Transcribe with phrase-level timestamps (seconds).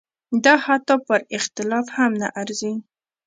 [0.45, 2.73] دا حتی پر اختلاف هم نه ارزي.